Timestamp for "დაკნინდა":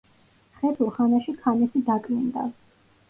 1.91-2.51